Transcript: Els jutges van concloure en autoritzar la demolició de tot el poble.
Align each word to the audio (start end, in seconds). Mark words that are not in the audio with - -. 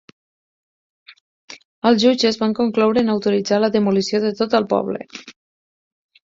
Els 1.89 2.01
jutges 2.05 2.41
van 2.45 2.57
concloure 2.61 3.05
en 3.07 3.13
autoritzar 3.17 3.63
la 3.63 3.71
demolició 3.79 4.25
de 4.27 4.35
tot 4.43 4.59
el 4.63 4.69
poble. 4.77 5.07